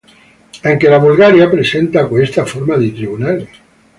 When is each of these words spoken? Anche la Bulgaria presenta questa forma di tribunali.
Anche 0.69 0.89
la 0.89 0.97
Bulgaria 0.97 1.47
presenta 1.47 2.07
questa 2.07 2.43
forma 2.43 2.75
di 2.75 2.91
tribunali. 2.91 3.47